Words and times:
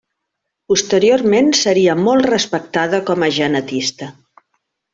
Posteriorment 0.71 1.51
seria 1.59 1.97
molt 2.07 2.29
respectada 2.31 3.03
com 3.11 3.27
a 3.29 3.33
genetista. 3.39 4.11